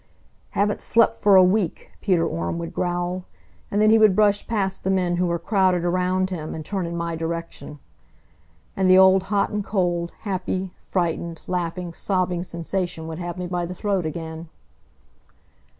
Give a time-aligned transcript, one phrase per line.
[0.57, 3.25] "Haven't slept for a week," Peter Orme would growl,
[3.69, 6.87] and then he would brush past the men who were crowded around him, and turn
[6.87, 7.77] in my direction.
[8.75, 13.63] And the old hot and cold, happy, frightened, laughing, sobbing sensation would have me by
[13.67, 14.49] the throat again.